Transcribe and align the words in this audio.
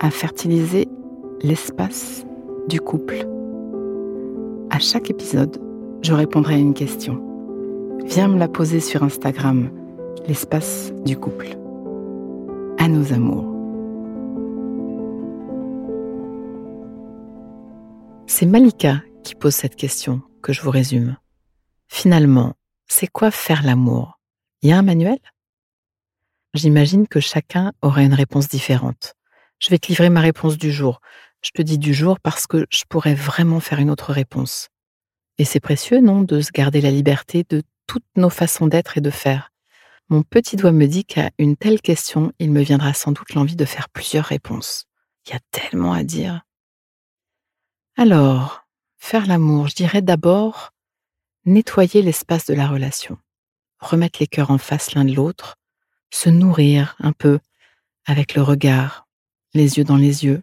à 0.00 0.10
fertiliser 0.10 0.88
l'espace 1.42 2.24
du 2.68 2.80
couple. 2.80 3.26
À 4.70 4.78
chaque 4.78 5.10
épisode, 5.10 5.60
je 6.02 6.12
répondrai 6.12 6.54
à 6.54 6.58
une 6.58 6.74
question. 6.74 7.22
Viens 8.04 8.28
me 8.28 8.38
la 8.38 8.48
poser 8.48 8.80
sur 8.80 9.02
Instagram, 9.02 9.70
l'espace 10.26 10.92
du 11.04 11.16
couple. 11.16 11.48
À 12.78 12.88
nos 12.88 13.12
amours. 13.12 13.54
C'est 18.26 18.46
Malika 18.46 19.02
qui 19.24 19.34
pose 19.34 19.54
cette 19.54 19.74
question 19.74 20.22
que 20.42 20.52
je 20.52 20.62
vous 20.62 20.70
résume. 20.70 21.16
Finalement, 21.88 22.54
c'est 22.86 23.08
quoi 23.08 23.30
faire 23.30 23.64
l'amour? 23.64 24.20
Y 24.62 24.72
a 24.72 24.78
un 24.78 24.82
manuel? 24.82 25.18
J'imagine 26.54 27.08
que 27.08 27.20
chacun 27.20 27.72
aurait 27.82 28.04
une 28.04 28.14
réponse 28.14 28.48
différente. 28.48 29.14
Je 29.58 29.70
vais 29.70 29.78
te 29.78 29.88
livrer 29.88 30.10
ma 30.10 30.20
réponse 30.20 30.56
du 30.56 30.72
jour. 30.72 31.00
Je 31.42 31.50
te 31.50 31.62
dis 31.62 31.78
du 31.78 31.94
jour 31.94 32.18
parce 32.20 32.46
que 32.46 32.66
je 32.70 32.84
pourrais 32.88 33.14
vraiment 33.14 33.60
faire 33.60 33.78
une 33.78 33.90
autre 33.90 34.12
réponse. 34.12 34.68
Et 35.38 35.44
c'est 35.44 35.60
précieux, 35.60 36.00
non, 36.00 36.22
de 36.22 36.40
se 36.40 36.50
garder 36.52 36.80
la 36.80 36.90
liberté 36.90 37.44
de 37.48 37.62
toutes 37.86 38.06
nos 38.16 38.30
façons 38.30 38.66
d'être 38.66 38.98
et 38.98 39.00
de 39.00 39.10
faire. 39.10 39.52
Mon 40.08 40.22
petit 40.22 40.56
doigt 40.56 40.72
me 40.72 40.86
dit 40.86 41.04
qu'à 41.04 41.30
une 41.38 41.56
telle 41.56 41.80
question, 41.80 42.32
il 42.38 42.50
me 42.50 42.62
viendra 42.62 42.92
sans 42.94 43.12
doute 43.12 43.34
l'envie 43.34 43.56
de 43.56 43.64
faire 43.64 43.88
plusieurs 43.88 44.24
réponses. 44.24 44.86
Il 45.26 45.32
y 45.32 45.36
a 45.36 45.40
tellement 45.50 45.92
à 45.92 46.02
dire. 46.02 46.42
Alors, 47.96 48.64
faire 48.96 49.26
l'amour, 49.26 49.68
je 49.68 49.74
dirais 49.74 50.02
d'abord 50.02 50.72
nettoyer 51.44 52.02
l'espace 52.02 52.46
de 52.46 52.54
la 52.54 52.68
relation, 52.68 53.18
remettre 53.80 54.18
les 54.20 54.26
cœurs 54.26 54.50
en 54.50 54.58
face 54.58 54.94
l'un 54.94 55.04
de 55.04 55.14
l'autre, 55.14 55.56
se 56.10 56.28
nourrir 56.28 56.94
un 57.00 57.12
peu 57.12 57.38
avec 58.06 58.34
le 58.34 58.42
regard, 58.42 59.07
les 59.54 59.78
yeux 59.78 59.84
dans 59.84 59.96
les 59.96 60.24
yeux, 60.24 60.42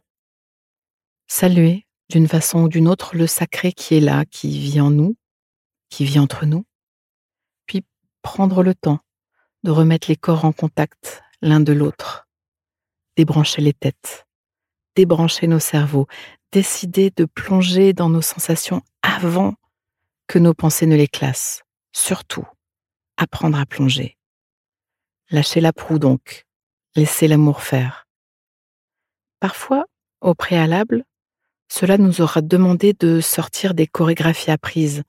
saluer 1.27 1.85
d'une 2.09 2.27
façon 2.27 2.63
ou 2.63 2.69
d'une 2.69 2.87
autre 2.87 3.15
le 3.15 3.27
sacré 3.27 3.71
qui 3.71 3.95
est 3.95 3.99
là, 3.99 4.25
qui 4.25 4.59
vit 4.59 4.81
en 4.81 4.91
nous, 4.91 5.15
qui 5.89 6.05
vit 6.05 6.19
entre 6.19 6.45
nous, 6.45 6.65
puis 7.65 7.83
prendre 8.21 8.63
le 8.63 8.75
temps 8.75 8.99
de 9.63 9.71
remettre 9.71 10.07
les 10.09 10.15
corps 10.15 10.45
en 10.45 10.51
contact 10.51 11.23
l'un 11.41 11.59
de 11.59 11.73
l'autre, 11.73 12.27
débrancher 13.17 13.61
les 13.61 13.73
têtes, 13.73 14.27
débrancher 14.95 15.47
nos 15.47 15.59
cerveaux, 15.59 16.07
décider 16.51 17.11
de 17.11 17.25
plonger 17.25 17.93
dans 17.93 18.09
nos 18.09 18.21
sensations 18.21 18.81
avant 19.01 19.55
que 20.27 20.39
nos 20.39 20.53
pensées 20.53 20.85
ne 20.85 20.95
les 20.95 21.07
classent, 21.07 21.63
surtout 21.91 22.45
apprendre 23.17 23.59
à 23.59 23.65
plonger. 23.65 24.17
Lâcher 25.29 25.61
la 25.61 25.73
proue 25.73 25.99
donc, 25.99 26.45
laisser 26.95 27.27
l'amour 27.27 27.61
faire. 27.61 28.04
Parfois, 29.45 29.85
au 30.21 30.33
préalable, 30.33 31.05
cela 31.67 31.99
nous 31.99 32.19
aura 32.19 32.41
demandé 32.41 32.93
de 32.93 33.21
sortir 33.21 33.75
des 33.75 33.85
chorégraphies 33.85 34.49
apprises, 34.49 35.03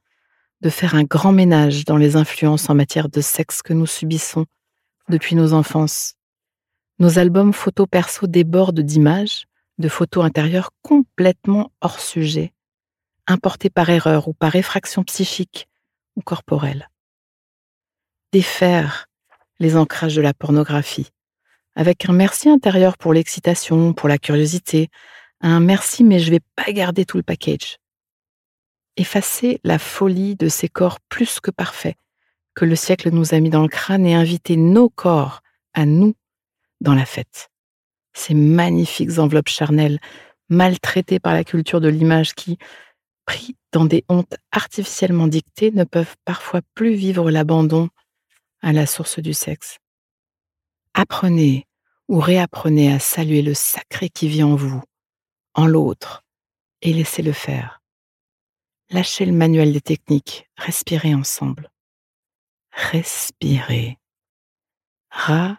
de 0.61 0.69
faire 0.69 0.95
un 0.95 1.05
grand 1.05 1.33
ménage 1.33 1.87
dans 1.87 1.97
les 1.97 2.17
influences 2.17 2.69
en 2.69 2.75
matière 2.75 3.09
de 3.09 3.23
sexe 3.23 3.63
que 3.63 3.73
nous 3.73 3.87
subissons 3.87 4.45
depuis 5.09 5.37
nos 5.37 5.55
enfances. 5.55 6.17
Nos 6.99 7.19
albums 7.19 7.55
photos 7.55 7.87
perso 7.91 8.27
débordent 8.27 8.81
d'images, 8.81 9.47
de 9.79 9.89
photos 9.89 10.27
intérieures 10.27 10.69
complètement 10.83 11.73
hors 11.81 11.99
sujet, 11.99 12.53
importées 13.27 13.71
par 13.71 13.89
erreur 13.89 14.29
ou 14.29 14.35
par 14.35 14.55
effraction 14.55 15.03
psychique 15.03 15.67
ou 16.15 16.21
corporelle. 16.21 16.91
Défaire 18.35 19.07
les 19.61 19.79
ancrages 19.79 20.17
de 20.17 20.21
la 20.21 20.35
pornographie, 20.35 21.09
avec 21.77 22.09
un 22.09 22.13
merci 22.13 22.49
intérieur 22.49 22.99
pour 22.99 23.13
l'excitation, 23.13 23.93
pour 23.93 24.09
la 24.09 24.19
curiosité, 24.19 24.89
un 25.41 25.61
merci 25.61 26.03
mais 26.03 26.19
je 26.19 26.31
vais 26.31 26.41
pas 26.57 26.73
garder 26.73 27.05
tout 27.05 27.19
le 27.19 27.23
package. 27.23 27.77
Effacer 28.97 29.61
la 29.63 29.79
folie 29.79 30.35
de 30.35 30.49
ces 30.49 30.69
corps 30.69 30.99
plus 31.09 31.39
que 31.39 31.51
parfaits 31.51 31.97
que 32.57 32.65
le 32.65 32.75
siècle 32.75 33.11
nous 33.11 33.35
a 33.35 33.39
mis 33.39 33.51
dans 33.51 33.63
le 33.63 33.69
crâne 33.69 34.07
et 34.07 34.15
inviter 34.15 34.57
nos 34.57 34.89
corps 34.89 35.43
à 35.75 35.87
nous 35.87 36.15
dans 36.81 36.95
la 36.95 37.05
fête. 37.05 37.51
Ces 38.15 38.35
magnifiques 38.35 39.19
enveloppes 39.19 39.51
charnelles, 39.51 40.01
maltraitées 40.49 41.21
par 41.21 41.35
la 41.35 41.45
culture 41.45 41.81
de 41.81 41.89
l'image 41.89 42.35
qui, 42.35 42.57
pris 43.27 43.57
dans 43.73 43.85
des 43.85 44.05
hontes 44.09 44.35
artificiellement 44.53 45.29
dictées, 45.29 45.71
ne 45.71 45.85
peuvent 45.85 46.17
parfois 46.25 46.63
plus 46.75 46.95
vivre 46.95 47.31
l'abandon 47.31 47.91
à 48.63 48.73
la 48.73 48.87
source 48.87 49.19
du 49.19 49.35
sexe. 49.35 49.77
Apprenez 50.99 51.69
ou 52.09 52.21
réapprenez 52.21 52.91
à 52.91 52.99
saluer 52.99 53.43
le 53.43 53.53
sacré 53.53 54.09
qui 54.09 54.29
vit 54.29 54.43
en 54.43 54.57
vous, 54.57 54.83
en 55.53 55.67
l'autre, 55.67 56.25
et 56.81 56.95
laissez-le 56.95 57.35
faire. 57.35 57.83
Lâchez 58.89 59.27
le 59.27 59.33
manuel 59.33 59.75
des 59.75 59.83
techniques, 59.83 60.49
respirez 60.57 61.15
ensemble. 61.15 61.71
Respirez. 62.73 63.99
Ralentissez. 65.11 65.59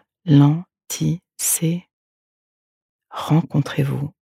Rencontrez-vous. 3.10 4.12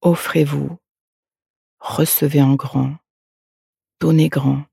Offrez-vous. 0.00 0.78
Recevez 1.78 2.40
en 2.40 2.54
grand. 2.54 2.96
Donnez 4.00 4.30
grand. 4.30 4.64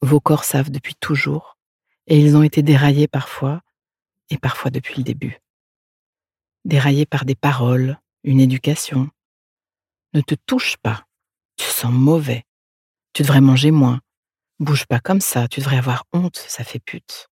Vos 0.00 0.20
corps 0.20 0.44
savent 0.44 0.70
depuis 0.70 0.94
toujours, 0.94 1.58
et 2.06 2.18
ils 2.18 2.36
ont 2.36 2.42
été 2.42 2.62
déraillés 2.62 3.08
parfois, 3.08 3.62
et 4.30 4.38
parfois 4.38 4.70
depuis 4.70 4.96
le 4.98 5.04
début. 5.04 5.40
Déraillés 6.64 7.06
par 7.06 7.24
des 7.24 7.34
paroles, 7.34 7.98
une 8.24 8.40
éducation. 8.40 9.10
Ne 10.14 10.20
te 10.20 10.34
touche 10.34 10.76
pas, 10.76 11.06
tu 11.56 11.66
sens 11.66 11.92
mauvais, 11.92 12.44
tu 13.12 13.22
devrais 13.22 13.40
manger 13.40 13.70
moins, 13.70 14.00
bouge 14.58 14.86
pas 14.86 15.00
comme 15.00 15.20
ça, 15.20 15.48
tu 15.48 15.60
devrais 15.60 15.78
avoir 15.78 16.04
honte, 16.12 16.36
ça 16.36 16.64
fait 16.64 16.78
pute. 16.78 17.28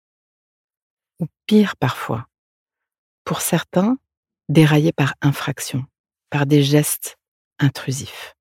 Ou 1.20 1.28
pire 1.46 1.76
parfois, 1.78 2.28
pour 3.24 3.42
certains, 3.42 3.98
déraillés 4.50 4.94
par 4.94 5.16
infraction, 5.22 5.86
par 6.30 6.46
des 6.46 6.64
gestes 6.64 7.18
intrusifs. 7.60 8.36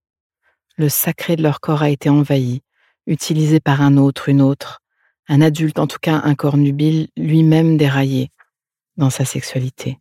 Le 0.77 0.89
sacré 0.89 1.37
de 1.37 1.43
leur 1.43 1.61
corps 1.61 1.83
a 1.83 1.91
été 1.91 2.09
envahi, 2.09 2.63
utilisé 3.07 3.61
par 3.61 3.81
un 3.81 3.97
autre, 3.97 4.29
une 4.29 4.43
autre, 4.43 4.83
un 5.29 5.41
adulte, 5.41 5.79
en 5.79 5.87
tout 5.87 5.99
cas 6.01 6.21
un 6.25 6.35
corps 6.35 6.57
nubile, 6.57 7.09
lui-même 7.17 7.77
déraillé 7.77 8.31
dans 8.97 9.11
sa 9.11 9.25
sexualité. 9.25 9.99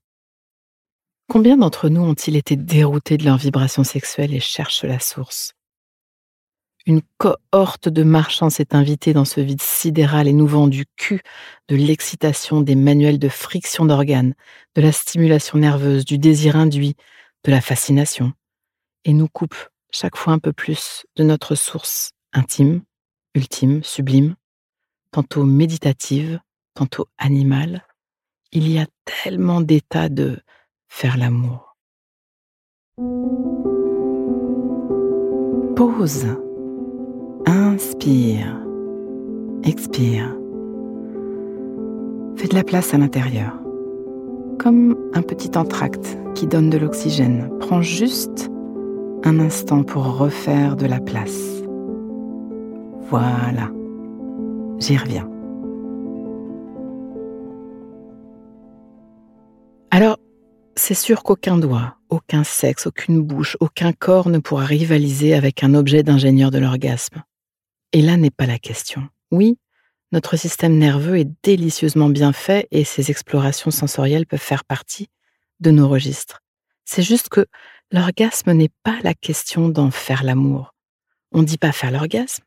Combien 1.28 1.58
d'entre 1.58 1.90
nous 1.90 2.02
ont-ils 2.02 2.36
été 2.36 2.56
déroutés 2.56 3.18
de 3.18 3.26
leur 3.26 3.38
vibration 3.38 3.84
sexuelle 3.84 4.34
et 4.34 4.40
cherchent 4.40 4.84
la 4.84 5.00
source? 5.00 5.54
Une 6.86 7.02
cohorte 7.18 7.90
de 7.90 8.04
marchands 8.04 8.52
s'est 8.52 8.76
invitée 8.76 9.14
dans 9.14 9.26
ce 9.26 9.42
vide 9.42 9.62
sidéral 9.62 10.28
et 10.28 10.34
nous 10.34 10.46
vend 10.46 10.68
du 10.68 10.86
cul, 10.98 11.22
de 11.68 11.76
l'excitation, 11.76 12.62
des 12.62 12.76
manuels 12.76 13.18
de 13.18 13.28
friction 13.28 13.86
d'organes, 13.86 14.36
de 14.76 14.82
la 14.82 14.92
stimulation 14.92 15.58
nerveuse, 15.58 16.06
du 16.06 16.20
désir 16.20 16.56
induit, 16.56 16.96
de 17.44 17.50
la 17.50 17.62
fascination, 17.62 18.34
et 19.04 19.14
nous 19.14 19.28
coupe 19.28 19.56
chaque 19.90 20.16
fois 20.16 20.34
un 20.34 20.40
peu 20.40 20.54
plus 20.54 21.08
de 21.16 21.24
notre 21.24 21.56
source 21.56 22.12
intime, 22.34 22.84
ultime, 23.34 23.84
sublime, 23.84 24.36
tantôt 25.16 25.46
méditative, 25.46 26.42
tantôt 26.74 27.06
animale. 27.18 27.84
Il 28.52 28.70
y 28.70 28.80
a 28.80 28.86
tellement 29.06 29.62
d'états 29.62 30.10
de 30.10 30.40
faire 30.90 31.16
l'amour. 31.16 31.78
Pause. 35.78 36.28
Inspire. 37.46 38.60
Expire. 39.64 40.36
Fais 42.36 42.50
de 42.50 42.56
la 42.56 42.66
place 42.66 42.94
à 42.94 42.98
l'intérieur. 42.98 43.54
Comme 44.60 44.98
un 45.14 45.22
petit 45.22 45.58
entracte 45.58 46.18
qui 46.36 46.46
donne 46.46 46.70
de 46.70 46.78
l'oxygène. 46.78 47.50
Prends 47.62 47.82
juste 47.82 48.52
un 49.24 49.40
instant 49.40 49.84
pour 49.84 50.18
refaire 50.18 50.76
de 50.76 50.88
la 50.88 51.00
place. 51.00 51.62
Voilà. 53.10 53.72
J'y 54.80 54.98
reviens. 54.98 55.30
Alors, 59.92 60.18
c'est 60.76 60.94
sûr 60.94 61.24
qu'aucun 61.24 61.58
doigt, 61.58 61.96
aucun 62.10 62.44
sexe, 62.44 62.88
aucune 62.88 63.22
bouche, 63.22 63.56
aucun 63.62 63.94
corps 63.94 64.30
ne 64.30 64.40
pourra 64.40 64.66
rivaliser 64.66 65.34
avec 65.34 65.64
un 65.64 65.74
objet 65.74 66.04
d'ingénieur 66.04 66.52
de 66.52 66.58
l'orgasme. 66.58 67.24
Et 67.94 68.02
là 68.02 68.18
n'est 68.18 68.32
pas 68.32 68.46
la 68.46 68.60
question. 68.60 69.08
Oui, 69.32 69.58
notre 70.12 70.36
système 70.36 70.78
nerveux 70.78 71.18
est 71.18 71.32
délicieusement 71.44 72.10
bien 72.10 72.34
fait 72.34 72.68
et 72.72 72.84
ses 72.84 73.10
explorations 73.10 73.72
sensorielles 73.72 74.26
peuvent 74.26 74.40
faire 74.40 74.66
partie 74.66 75.08
de 75.62 75.72
nos 75.72 75.88
registres. 75.88 76.42
C'est 76.84 77.02
juste 77.02 77.30
que 77.30 77.46
l'orgasme 77.92 78.52
n'est 78.52 78.72
pas 78.84 78.98
la 79.04 79.14
question 79.14 79.70
d'en 79.70 79.92
faire 79.92 80.24
l'amour. 80.24 80.74
On 81.32 81.40
ne 81.40 81.46
dit 81.46 81.58
pas 81.58 81.72
faire 81.72 81.92
l'orgasme, 81.92 82.44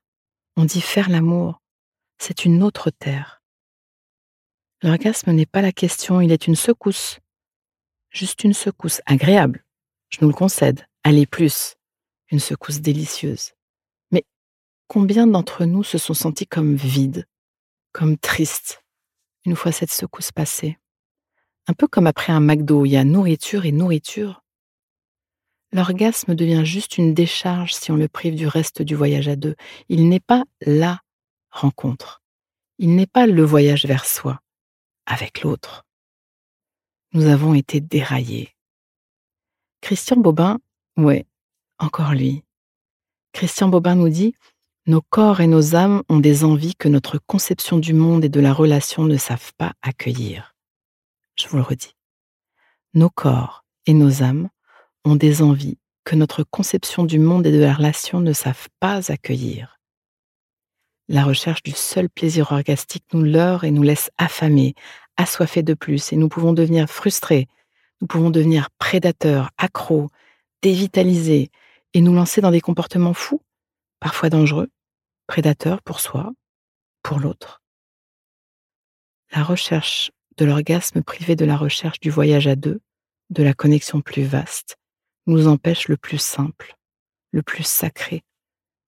on 0.56 0.64
dit 0.64 0.80
faire 0.80 1.08
l'amour. 1.08 1.60
C'est 2.18 2.44
une 2.44 2.62
autre 2.62 2.90
terre. 2.90 3.42
L'orgasme 4.82 5.32
n'est 5.32 5.46
pas 5.46 5.62
la 5.62 5.72
question, 5.72 6.20
il 6.20 6.32
est 6.32 6.46
une 6.46 6.56
secousse 6.56 7.18
juste 8.10 8.44
une 8.44 8.54
secousse 8.54 9.00
agréable, 9.06 9.64
je 10.10 10.18
nous 10.20 10.28
le 10.28 10.34
concède, 10.34 10.86
allez 11.04 11.26
plus, 11.26 11.76
une 12.30 12.40
secousse 12.40 12.80
délicieuse. 12.80 13.52
Mais 14.10 14.24
combien 14.86 15.26
d'entre 15.26 15.64
nous 15.64 15.84
se 15.84 15.98
sont 15.98 16.14
sentis 16.14 16.46
comme 16.46 16.74
vides, 16.74 17.26
comme 17.92 18.18
tristes, 18.18 18.82
une 19.44 19.56
fois 19.56 19.72
cette 19.72 19.92
secousse 19.92 20.32
passée? 20.32 20.78
Un 21.66 21.74
peu 21.74 21.86
comme 21.86 22.06
après 22.06 22.32
un 22.32 22.40
McDo, 22.40 22.86
il 22.86 22.92
y 22.92 22.96
a 22.96 23.04
nourriture 23.04 23.66
et 23.66 23.72
nourriture. 23.72 24.42
L'orgasme 25.70 26.34
devient 26.34 26.64
juste 26.64 26.96
une 26.96 27.12
décharge 27.12 27.74
si 27.74 27.92
on 27.92 27.96
le 27.96 28.08
prive 28.08 28.34
du 28.34 28.46
reste 28.46 28.80
du 28.80 28.94
voyage 28.94 29.28
à 29.28 29.36
deux. 29.36 29.54
Il 29.90 30.08
n'est 30.08 30.18
pas 30.18 30.44
la 30.62 31.02
rencontre. 31.58 32.22
Il 32.78 32.94
n'est 32.94 33.06
pas 33.06 33.26
le 33.26 33.42
voyage 33.42 33.86
vers 33.86 34.06
soi, 34.06 34.40
avec 35.06 35.42
l'autre 35.42 35.84
nous 37.12 37.26
avons 37.26 37.54
été 37.54 37.80
déraillés. 37.80 38.54
Christian 39.80 40.16
Bobin, 40.16 40.58
ouais, 40.96 41.26
encore 41.78 42.12
lui. 42.12 42.44
Christian 43.32 43.68
Bobin 43.68 43.94
nous 43.94 44.08
dit 44.08 44.34
Nos 44.86 45.00
corps 45.00 45.40
et 45.40 45.46
nos 45.46 45.74
âmes 45.74 46.02
ont 46.08 46.18
des 46.18 46.44
envies 46.44 46.74
que 46.74 46.88
notre 46.88 47.18
conception 47.18 47.78
du 47.78 47.94
monde 47.94 48.24
et 48.24 48.28
de 48.28 48.40
la 48.40 48.52
relation 48.52 49.04
ne 49.04 49.16
savent 49.16 49.52
pas 49.56 49.72
accueillir. 49.82 50.54
Je 51.36 51.48
vous 51.48 51.56
le 51.56 51.62
redis. 51.62 51.94
Nos 52.94 53.10
corps 53.10 53.64
et 53.86 53.94
nos 53.94 54.22
âmes 54.22 54.48
ont 55.04 55.16
des 55.16 55.40
envies 55.40 55.78
que 56.04 56.16
notre 56.16 56.42
conception 56.42 57.04
du 57.04 57.18
monde 57.18 57.46
et 57.46 57.52
de 57.52 57.60
la 57.60 57.74
relation 57.74 58.20
ne 58.20 58.32
savent 58.32 58.68
pas 58.80 59.10
accueillir. 59.10 59.77
La 61.10 61.24
recherche 61.24 61.62
du 61.62 61.72
seul 61.72 62.10
plaisir 62.10 62.52
orgastique 62.52 63.04
nous 63.14 63.22
leurre 63.22 63.64
et 63.64 63.70
nous 63.70 63.82
laisse 63.82 64.10
affamés, 64.18 64.74
assoiffés 65.16 65.62
de 65.62 65.72
plus 65.72 66.12
et 66.12 66.16
nous 66.16 66.28
pouvons 66.28 66.52
devenir 66.52 66.88
frustrés, 66.88 67.48
nous 68.02 68.06
pouvons 68.06 68.28
devenir 68.28 68.68
prédateurs, 68.78 69.50
accros, 69.56 70.10
dévitalisés 70.60 71.50
et 71.94 72.02
nous 72.02 72.14
lancer 72.14 72.42
dans 72.42 72.50
des 72.50 72.60
comportements 72.60 73.14
fous, 73.14 73.42
parfois 74.00 74.28
dangereux, 74.28 74.68
prédateurs 75.26 75.80
pour 75.82 76.00
soi, 76.00 76.32
pour 77.02 77.20
l'autre. 77.20 77.62
La 79.32 79.42
recherche 79.42 80.10
de 80.36 80.44
l'orgasme 80.44 81.02
privé 81.02 81.36
de 81.36 81.46
la 81.46 81.56
recherche 81.56 82.00
du 82.00 82.10
voyage 82.10 82.46
à 82.46 82.54
deux, 82.54 82.80
de 83.30 83.42
la 83.42 83.54
connexion 83.54 84.02
plus 84.02 84.24
vaste, 84.24 84.76
nous 85.26 85.48
empêche 85.48 85.88
le 85.88 85.96
plus 85.96 86.18
simple, 86.18 86.76
le 87.30 87.42
plus 87.42 87.66
sacré 87.66 88.24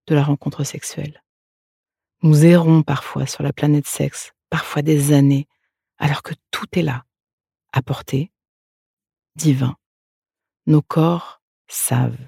de 0.06 0.14
la 0.14 0.22
rencontre 0.22 0.64
sexuelle. 0.64 1.22
Nous 2.22 2.44
errons 2.44 2.82
parfois 2.82 3.26
sur 3.26 3.42
la 3.42 3.52
planète 3.52 3.86
sexe, 3.86 4.32
parfois 4.50 4.82
des 4.82 5.12
années, 5.12 5.48
alors 5.96 6.22
que 6.22 6.34
tout 6.50 6.66
est 6.72 6.82
là, 6.82 7.04
à 7.72 7.80
portée, 7.80 8.30
divin. 9.36 9.74
Nos 10.66 10.82
corps 10.82 11.40
savent. 11.66 12.18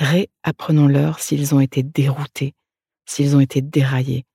Réapprenons-leur 0.00 1.20
s'ils 1.20 1.54
ont 1.54 1.60
été 1.60 1.84
déroutés, 1.84 2.56
s'ils 3.06 3.36
ont 3.36 3.40
été 3.40 3.62
déraillés. 3.62 4.26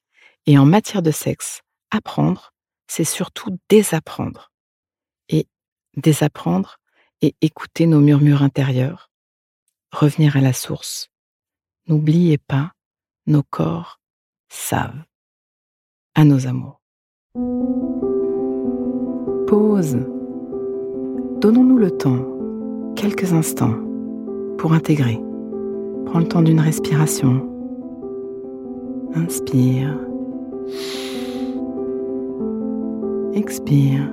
Et 0.45 0.57
en 0.57 0.65
matière 0.65 1.01
de 1.01 1.11
sexe, 1.11 1.61
apprendre, 1.91 2.53
c'est 2.87 3.03
surtout 3.03 3.59
désapprendre. 3.67 4.53
Et 5.27 5.47
désapprendre 5.97 6.77
et 7.21 7.35
écouter 7.41 7.87
nos 7.87 7.99
murmures 7.99 8.41
intérieurs, 8.41 9.11
revenir 9.91 10.37
à 10.37 10.41
la 10.41 10.53
source. 10.53 11.09
N'oubliez 11.87 12.37
pas, 12.37 12.71
nos 13.25 13.43
corps 13.43 13.99
savent. 14.53 15.03
À 16.15 16.23
nos 16.23 16.45
amours. 16.47 16.79
Pause. 19.47 19.97
Donnons-nous 21.41 21.77
le 21.77 21.91
temps, 21.91 22.94
quelques 22.95 23.33
instants, 23.33 23.75
pour 24.57 24.73
intégrer. 24.73 25.19
Prends 26.05 26.19
le 26.19 26.27
temps 26.27 26.44
d'une 26.44 26.59
respiration. 26.59 27.50
Inspire. 29.15 29.97
Expire. 33.33 34.07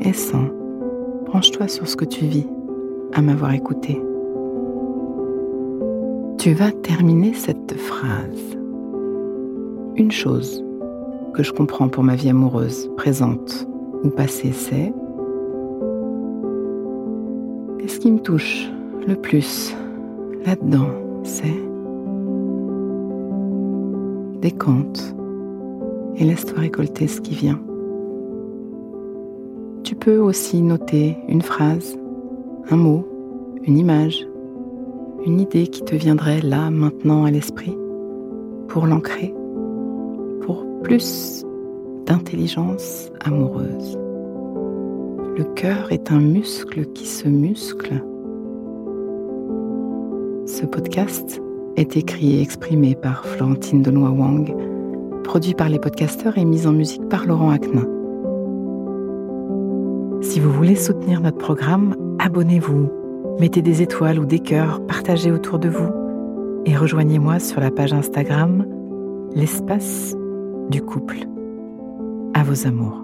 Et 0.00 0.12
sens. 0.12 0.50
Branche-toi 1.26 1.68
sur 1.68 1.88
ce 1.88 1.96
que 1.96 2.04
tu 2.04 2.26
vis 2.26 2.46
à 3.12 3.22
m'avoir 3.22 3.52
écouté. 3.52 4.00
Tu 6.44 6.52
vas 6.52 6.72
terminer 6.72 7.32
cette 7.32 7.72
phrase. 7.72 8.58
Une 9.96 10.10
chose 10.10 10.62
que 11.32 11.42
je 11.42 11.50
comprends 11.50 11.88
pour 11.88 12.04
ma 12.04 12.16
vie 12.16 12.28
amoureuse, 12.28 12.90
présente 12.98 13.66
ou 14.02 14.10
passée, 14.10 14.52
c'est 14.52 14.92
et 17.80 17.88
ce 17.88 17.98
qui 17.98 18.10
me 18.10 18.18
touche 18.18 18.70
le 19.08 19.16
plus 19.16 19.74
là-dedans, 20.44 20.90
c'est 21.22 21.62
décompte 24.42 25.16
et 26.16 26.24
laisse-toi 26.24 26.58
récolter 26.58 27.08
ce 27.08 27.22
qui 27.22 27.34
vient. 27.34 27.60
Tu 29.82 29.94
peux 29.94 30.18
aussi 30.18 30.60
noter 30.60 31.16
une 31.26 31.40
phrase, 31.40 31.98
un 32.68 32.76
mot, 32.76 33.08
une 33.62 33.78
image, 33.78 34.26
une 35.24 35.40
idée 35.40 35.66
qui 35.66 35.82
te 35.82 35.94
viendrait 35.94 36.40
là, 36.40 36.70
maintenant 36.70 37.24
à 37.24 37.30
l'esprit, 37.30 37.76
pour 38.68 38.86
l'ancrer 38.86 39.34
plus 40.84 41.44
d'intelligence 42.06 43.10
amoureuse. 43.24 43.98
Le 45.36 45.44
cœur 45.54 45.90
est 45.90 46.12
un 46.12 46.20
muscle 46.20 46.84
qui 46.92 47.06
se 47.06 47.26
muscle. 47.26 48.04
Ce 50.46 50.66
podcast 50.66 51.40
est 51.76 51.96
écrit 51.96 52.36
et 52.36 52.42
exprimé 52.42 52.94
par 52.94 53.24
Florentine 53.24 53.82
Denois 53.82 54.10
Wang, 54.10 54.54
produit 55.24 55.54
par 55.54 55.70
les 55.70 55.78
podcasteurs 55.78 56.36
et 56.36 56.44
mis 56.44 56.66
en 56.66 56.72
musique 56.72 57.08
par 57.08 57.24
Laurent 57.24 57.50
Aknin. 57.50 57.88
Si 60.20 60.38
vous 60.38 60.52
voulez 60.52 60.76
soutenir 60.76 61.22
notre 61.22 61.38
programme, 61.38 61.96
abonnez-vous, 62.18 62.90
mettez 63.40 63.62
des 63.62 63.82
étoiles 63.82 64.18
ou 64.18 64.26
des 64.26 64.40
cœurs, 64.40 64.84
partagez 64.86 65.30
autour 65.30 65.58
de 65.58 65.68
vous 65.68 65.90
et 66.66 66.76
rejoignez-moi 66.76 67.38
sur 67.38 67.60
la 67.60 67.70
page 67.70 67.92
Instagram 67.92 68.66
L'espace 69.34 70.14
du 70.70 70.80
couple. 70.80 71.26
À 72.34 72.44
vos 72.44 72.66
amours. 72.66 73.03